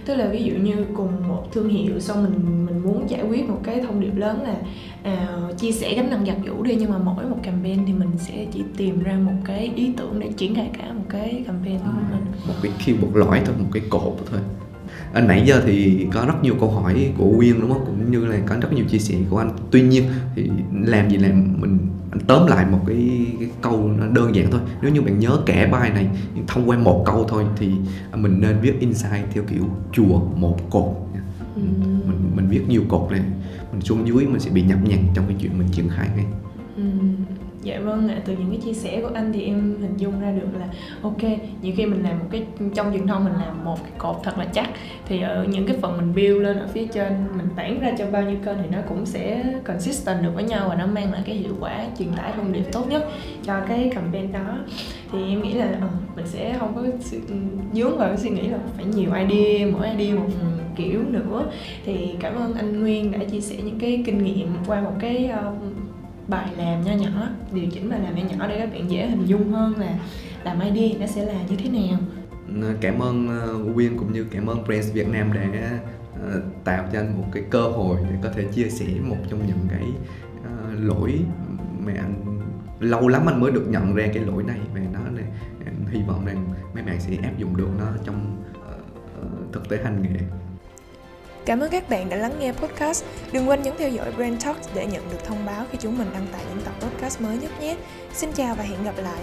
tức 0.04 0.14
là 0.14 0.28
ví 0.28 0.42
dụ 0.42 0.54
như 0.54 0.86
cùng 0.96 1.28
một 1.28 1.52
thương 1.52 1.68
hiệu 1.68 2.00
xong 2.00 2.24
mình 2.24 2.66
mình 2.66 2.82
muốn 2.82 3.10
giải 3.10 3.22
quyết 3.22 3.48
một 3.48 3.60
cái 3.62 3.80
thông 3.80 4.00
điệp 4.00 4.16
lớn 4.16 4.42
là 4.42 4.56
à, 5.02 5.38
chia 5.58 5.72
sẻ 5.72 5.94
gánh 5.94 6.10
nặng 6.10 6.24
giặt 6.26 6.36
giũ 6.46 6.62
đi 6.62 6.76
nhưng 6.78 6.90
mà 6.90 6.98
mỗi 6.98 7.24
một 7.24 7.38
campaign 7.42 7.86
thì 7.86 7.92
mình 7.92 8.10
sẽ 8.18 8.46
chỉ 8.52 8.62
tìm 8.76 9.02
ra 9.02 9.18
một 9.18 9.32
cái 9.44 9.72
ý 9.76 9.92
tưởng 9.96 10.20
để 10.20 10.32
triển 10.36 10.54
khai 10.54 10.70
cả 10.78 10.92
một 10.92 11.04
cái 11.08 11.44
campaign 11.46 11.78
của 11.78 11.92
mình. 12.10 12.24
một 12.48 12.54
cái 12.62 12.72
keyword 12.78 13.14
lõi 13.14 13.40
thôi 13.46 13.54
một 13.58 13.68
cái 13.72 13.82
cột 13.90 14.16
thôi 14.30 14.40
à, 15.12 15.20
nãy 15.20 15.42
giờ 15.46 15.62
thì 15.66 16.06
có 16.12 16.24
rất 16.26 16.42
nhiều 16.42 16.54
câu 16.60 16.70
hỏi 16.70 17.12
của 17.18 17.32
Quyên 17.36 17.60
đúng 17.60 17.72
không? 17.72 17.84
Cũng 17.86 18.10
như 18.10 18.26
là 18.26 18.38
có 18.46 18.56
rất 18.60 18.72
nhiều 18.72 18.84
chia 18.84 18.98
sẻ 18.98 19.14
của 19.30 19.38
anh. 19.38 19.50
Tuy 19.70 19.82
nhiên 19.82 20.04
thì 20.34 20.50
làm 20.84 21.10
gì 21.10 21.16
làm 21.16 21.60
mình 21.60 21.78
anh 22.10 22.20
tóm 22.26 22.46
lại 22.46 22.66
một 22.70 22.80
cái, 22.86 23.26
cái 23.40 23.48
câu 23.62 23.90
nó 23.98 24.06
đơn 24.06 24.34
giản 24.34 24.50
thôi. 24.50 24.60
Nếu 24.82 24.92
như 24.92 25.02
bạn 25.02 25.18
nhớ 25.18 25.38
cả 25.46 25.68
bài 25.72 25.90
này 25.90 26.08
thông 26.46 26.68
qua 26.68 26.78
một 26.78 27.02
câu 27.06 27.24
thôi 27.28 27.44
thì 27.56 27.70
mình 28.14 28.40
nên 28.40 28.60
viết 28.60 28.80
insight 28.80 29.24
theo 29.32 29.44
kiểu 29.50 29.64
chùa 29.92 30.20
một 30.36 30.70
cột. 30.70 30.96
Ừ. 31.54 31.62
mình 32.06 32.30
mình 32.36 32.48
viết 32.48 32.62
nhiều 32.68 32.82
cột 32.88 33.10
này. 33.10 33.20
Mình 33.72 33.80
xuống 33.80 34.08
dưới 34.08 34.26
mình 34.26 34.40
sẽ 34.40 34.50
bị 34.50 34.62
nhập 34.62 34.78
nhằn 34.84 34.98
trong 35.14 35.24
cái 35.28 35.36
chuyện 35.40 35.58
mình 35.58 35.68
triển 35.72 35.88
khai 35.88 36.08
ngay. 36.16 36.26
Dạ 37.62 37.80
vâng 37.80 38.08
ạ, 38.08 38.20
từ 38.24 38.36
những 38.38 38.50
cái 38.50 38.60
chia 38.64 38.72
sẻ 38.72 39.00
của 39.02 39.10
anh 39.14 39.32
thì 39.32 39.44
em 39.44 39.76
hình 39.80 39.96
dung 39.96 40.20
ra 40.20 40.32
được 40.32 40.48
là 40.58 40.66
ok, 41.02 41.22
nhiều 41.62 41.74
khi 41.76 41.86
mình 41.86 42.02
làm 42.02 42.18
một 42.18 42.24
cái 42.30 42.44
trong 42.74 42.92
truyền 42.92 43.06
thông 43.06 43.24
mình 43.24 43.32
làm 43.32 43.64
một 43.64 43.78
cái 43.82 43.92
cột 43.98 44.16
thật 44.22 44.38
là 44.38 44.44
chắc 44.44 44.68
thì 45.06 45.20
ở 45.20 45.44
những 45.44 45.66
cái 45.66 45.76
phần 45.82 45.96
mình 45.96 46.14
build 46.14 46.42
lên 46.42 46.58
ở 46.58 46.68
phía 46.72 46.86
trên 46.86 47.12
mình 47.36 47.48
tản 47.56 47.80
ra 47.80 47.92
cho 47.98 48.06
bao 48.10 48.22
nhiêu 48.22 48.36
kênh 48.44 48.56
thì 48.62 48.68
nó 48.76 48.78
cũng 48.88 49.06
sẽ 49.06 49.44
consistent 49.64 50.22
được 50.22 50.30
với 50.34 50.44
nhau 50.44 50.66
và 50.68 50.74
nó 50.74 50.86
mang 50.86 51.12
lại 51.12 51.22
cái 51.26 51.34
hiệu 51.34 51.54
quả 51.60 51.86
truyền 51.98 52.08
tải 52.16 52.32
thông 52.36 52.52
điệp 52.52 52.64
tốt 52.72 52.86
nhất 52.88 53.08
cho 53.44 53.60
cái 53.68 53.90
campaign 53.94 54.32
đó. 54.32 54.58
Thì 55.12 55.18
em 55.28 55.42
nghĩ 55.42 55.52
là 55.52 55.78
ờ, 55.80 55.88
mình 56.16 56.26
sẽ 56.26 56.56
không 56.58 56.74
có 56.74 56.82
sự 57.00 57.20
dướng 57.72 57.98
vào 57.98 58.08
cái 58.08 58.18
suy 58.18 58.30
nghĩ 58.30 58.48
là 58.48 58.58
phải 58.76 58.84
nhiều 58.84 59.10
idea 59.12 59.66
mỗi 59.72 59.88
idea 59.96 60.14
một 60.14 60.28
kiểu 60.76 61.00
nữa. 61.10 61.44
Thì 61.84 62.08
cảm 62.20 62.34
ơn 62.34 62.54
anh 62.54 62.80
Nguyên 62.80 63.12
đã 63.12 63.18
chia 63.18 63.40
sẻ 63.40 63.56
những 63.64 63.78
cái 63.78 64.02
kinh 64.06 64.24
nghiệm 64.24 64.48
qua 64.66 64.80
một 64.80 64.92
cái 65.00 65.30
uh, 65.48 65.69
bài 66.30 66.48
làm 66.56 66.84
nho 66.84 66.92
nhỏ 66.92 67.28
điều 67.52 67.66
chỉnh 67.72 67.90
bài 67.90 68.00
làm 68.00 68.14
nho 68.14 68.22
nhỏ 68.22 68.46
để 68.48 68.58
các 68.58 68.72
bạn 68.72 68.90
dễ 68.90 69.06
hình 69.06 69.26
dung 69.26 69.52
hơn 69.52 69.76
là 69.76 69.98
làm 70.44 70.60
ID 70.60 71.00
nó 71.00 71.06
sẽ 71.06 71.24
là 71.24 71.42
như 71.48 71.56
thế 71.56 71.70
nào. 71.70 72.00
Ờ, 72.62 72.74
cảm 72.80 73.02
ơn 73.02 73.28
ờ, 73.28 73.54
Win 73.74 73.98
cũng 73.98 74.12
như 74.12 74.24
cảm 74.30 74.46
ơn 74.46 74.64
Prince 74.64 74.88
Việt 74.92 75.08
Nam 75.08 75.32
đã 75.32 75.78
ờ, 76.22 76.42
tạo 76.64 76.84
cho 76.92 76.98
anh 76.98 77.18
một 77.18 77.26
cái 77.32 77.42
cơ 77.50 77.62
hội 77.62 78.00
để 78.10 78.16
có 78.22 78.28
thể 78.34 78.44
chia 78.44 78.68
sẻ 78.68 78.86
một 79.02 79.16
trong 79.30 79.46
những 79.46 79.66
cái 79.70 79.84
lỗi 80.80 81.20
mà 81.78 81.92
anh 81.92 82.40
lâu 82.80 83.08
lắm 83.08 83.26
anh 83.26 83.40
mới 83.40 83.50
được 83.52 83.66
nhận 83.68 83.94
ra 83.94 84.06
cái 84.14 84.24
lỗi 84.24 84.42
này 84.42 84.58
và 84.74 84.80
nó 84.92 85.10
này 85.10 85.24
hy 85.90 86.02
vọng 86.08 86.24
rằng 86.26 86.48
mấy 86.74 86.82
bạn 86.82 87.00
sẽ 87.00 87.16
áp 87.22 87.38
dụng 87.38 87.56
được 87.56 87.68
nó 87.78 87.86
trong 88.04 88.36
uh, 89.22 89.52
thực 89.52 89.68
tế 89.68 89.80
hành 89.84 90.02
nghề. 90.02 90.20
Cảm 91.50 91.60
ơn 91.60 91.70
các 91.70 91.88
bạn 91.88 92.08
đã 92.08 92.16
lắng 92.16 92.32
nghe 92.40 92.52
podcast. 92.52 93.04
Đừng 93.32 93.48
quên 93.48 93.62
nhấn 93.62 93.74
theo 93.78 93.90
dõi 93.90 94.12
Brand 94.16 94.44
Talks 94.44 94.68
để 94.74 94.86
nhận 94.86 95.10
được 95.10 95.24
thông 95.24 95.46
báo 95.46 95.64
khi 95.72 95.78
chúng 95.80 95.98
mình 95.98 96.10
đăng 96.12 96.26
tải 96.32 96.44
những 96.48 96.64
tập 96.64 96.74
podcast 96.80 97.20
mới 97.20 97.36
nhất 97.36 97.50
nhé. 97.60 97.76
Xin 98.14 98.32
chào 98.32 98.54
và 98.54 98.62
hẹn 98.62 98.84
gặp 98.84 98.94
lại. 98.96 99.22